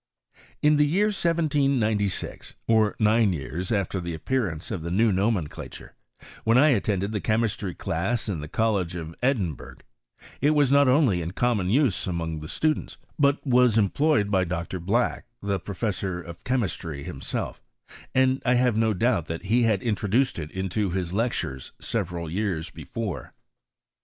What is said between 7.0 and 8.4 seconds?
the chemistry class in